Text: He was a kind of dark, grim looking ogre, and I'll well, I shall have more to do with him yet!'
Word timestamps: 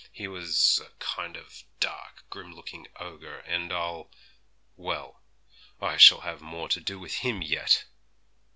He 0.11 0.27
was 0.27 0.81
a 0.83 0.89
kind 0.97 1.37
of 1.37 1.63
dark, 1.79 2.23
grim 2.31 2.55
looking 2.55 2.87
ogre, 2.99 3.37
and 3.41 3.71
I'll 3.71 4.09
well, 4.75 5.21
I 5.79 5.97
shall 5.97 6.21
have 6.21 6.41
more 6.41 6.69
to 6.69 6.79
do 6.81 6.99
with 6.99 7.17
him 7.17 7.43
yet!' 7.43 7.85